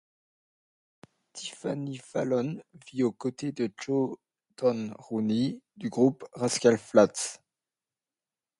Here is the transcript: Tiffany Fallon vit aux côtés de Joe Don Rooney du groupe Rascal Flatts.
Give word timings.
Tiffany 1.33 1.97
Fallon 1.99 2.59
vit 2.87 3.03
aux 3.03 3.11
côtés 3.11 3.51
de 3.51 3.71
Joe 3.79 4.17
Don 4.57 4.95
Rooney 4.97 5.61
du 5.77 5.91
groupe 5.91 6.25
Rascal 6.33 6.79
Flatts. 6.79 7.39